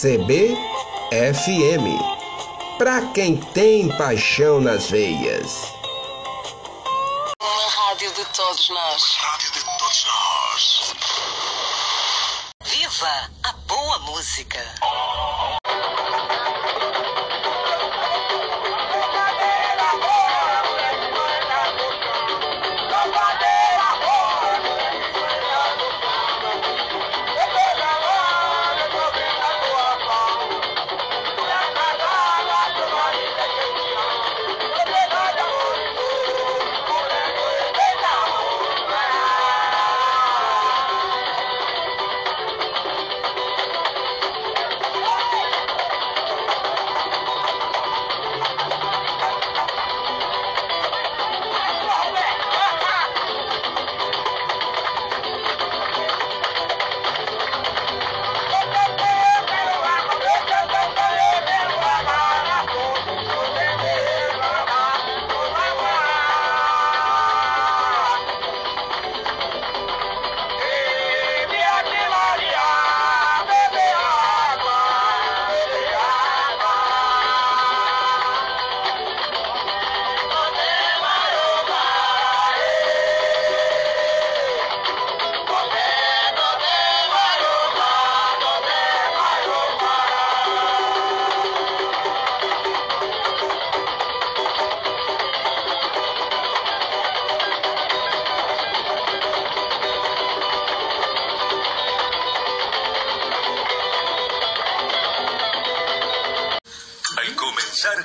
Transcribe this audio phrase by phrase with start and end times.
[0.00, 1.86] CBFM.
[2.78, 5.72] Pra quem tem paixão nas veias.
[7.42, 9.02] Uma rádio de todos nós.
[9.16, 10.94] Rádio de todos nós.
[12.62, 14.64] Viva a boa música.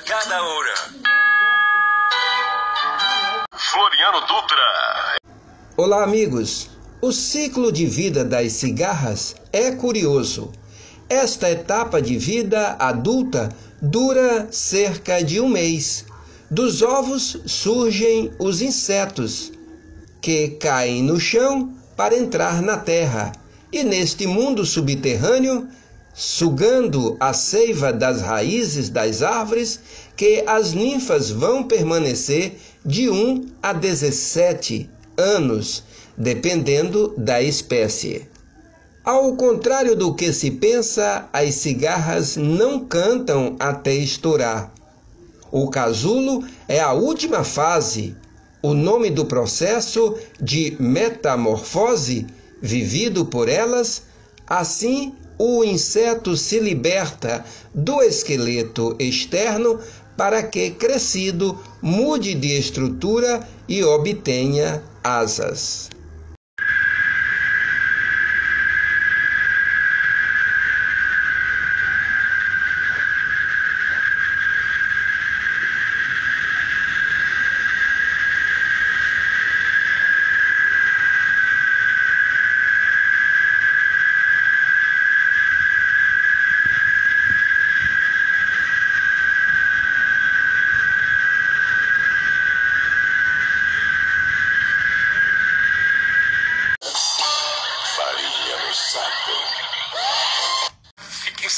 [0.06, 0.74] Cada hora.
[3.54, 5.18] Floriano Dutra.
[5.76, 6.70] Olá, amigos.
[7.02, 10.54] O ciclo de vida das cigarras é curioso.
[11.10, 13.50] Esta etapa de vida adulta
[13.82, 16.06] dura cerca de um mês.
[16.50, 19.52] Dos ovos surgem os insetos,
[20.22, 23.34] que caem no chão para entrar na terra.
[23.70, 25.68] E neste mundo subterrâneo,
[26.14, 29.80] sugando a seiva das raízes das árvores,
[30.16, 35.84] que as ninfas vão permanecer de 1 a 17 anos,
[36.16, 38.28] dependendo da espécie.
[39.04, 44.72] Ao contrário do que se pensa, as cigarras não cantam até estourar.
[45.52, 48.16] O casulo é a última fase,
[48.62, 52.26] o nome do processo de metamorfose
[52.62, 54.04] vivido por elas,
[54.48, 59.80] assim o inseto se liberta do esqueleto externo
[60.16, 65.90] para que, crescido, mude de estrutura e obtenha asas.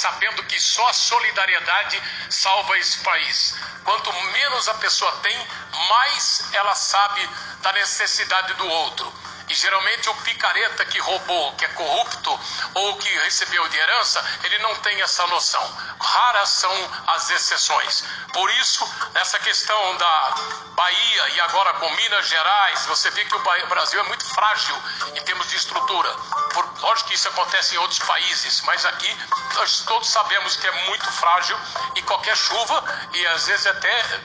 [0.05, 1.99] Sabendo que só a solidariedade
[2.29, 3.55] salva esse país.
[3.83, 5.47] Quanto menos a pessoa tem,
[5.89, 7.27] mais ela sabe
[7.61, 9.11] da necessidade do outro.
[9.47, 12.39] E geralmente o picareta que roubou, que é corrupto
[12.73, 15.63] ou que recebeu de herança, ele não tem essa noção.
[15.99, 18.03] Raras são as exceções.
[18.33, 20.35] Por isso, nessa questão da
[20.75, 24.75] Bahia e agora com Minas Gerais, você vê que o Brasil é muito frágil
[25.15, 26.09] em termos de estrutura.
[26.53, 29.17] Por, lógico que isso acontece em outros países, mas aqui
[29.55, 31.57] nós todos sabemos que é muito frágil
[31.95, 34.21] e qualquer chuva, e às vezes até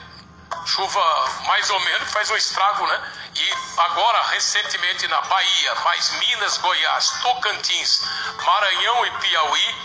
[0.65, 3.11] chuva mais ou menos faz um estrago, né?
[3.35, 8.01] E agora, recentemente na Bahia, mais Minas, Goiás, Tocantins,
[8.43, 9.75] Maranhão e Piauí,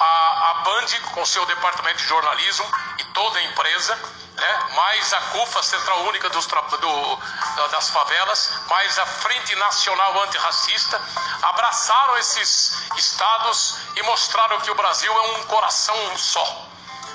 [0.00, 2.66] a, a Band, com seu departamento de jornalismo
[2.98, 3.94] e toda a empresa,
[4.34, 4.58] né?
[4.74, 7.16] mais a CUFA, Central Única dos, do-
[7.56, 11.00] da- das Favelas, mais a Frente Nacional Antirracista,
[11.42, 16.66] abraçaram esses estados e mostraram que o Brasil é um coração só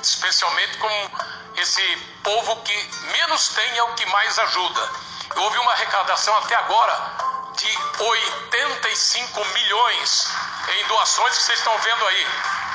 [0.03, 1.11] especialmente com
[1.57, 4.89] esse povo que menos tem é o que mais ajuda.
[5.35, 6.93] Houve uma arrecadação até agora
[7.55, 10.27] de 85 milhões
[10.69, 12.27] em doações que vocês estão vendo aí,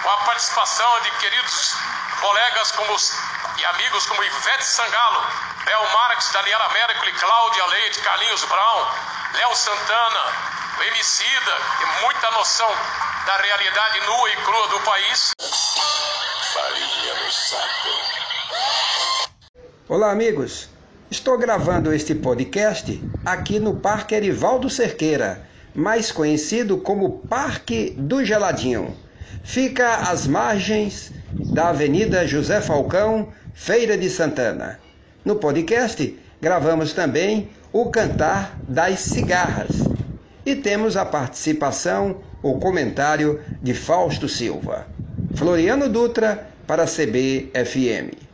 [0.03, 1.75] com a participação de queridos
[2.21, 3.13] colegas como os,
[3.59, 5.25] e amigos como Ivete Sangalo,
[5.67, 8.91] Léo Marques, Daniela Mercury, Cláudia Leite, Carlinhos Brown,
[9.35, 10.25] Léo Santana,
[10.87, 12.71] emicida e muita noção
[13.27, 15.33] da realidade nua e crua do país.
[16.53, 17.89] Farinha no saco.
[19.89, 20.76] Olá, amigos.
[21.09, 25.41] Estou gravando este podcast aqui no Parque Erivaldo Cerqueira,
[25.73, 28.93] mais conhecido como Parque do Geladinho.
[29.45, 31.13] Fica às margens
[31.55, 34.81] da Avenida José Falcão, Feira de Santana.
[35.25, 39.89] No podcast, gravamos também o Cantar das Cigarras
[40.45, 44.89] e temos a participação, o comentário de Fausto Silva.
[45.37, 48.26] Floriano Dutra para CBFM.